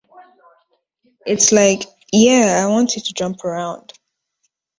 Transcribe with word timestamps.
It's 1.27 1.51
like, 1.51 1.83
'Yeah, 2.11 2.59
I 2.59 2.65
want 2.71 2.95
you 2.95 3.03
to 3.03 3.13
jump 3.13 3.45
around. 3.45 3.93